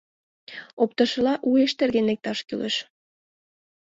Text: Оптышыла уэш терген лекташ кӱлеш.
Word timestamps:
Оптышыла 0.81 1.33
уэш 1.49 1.71
терген 1.77 2.05
лекташ 2.09 2.39
кӱлеш. 2.47 2.75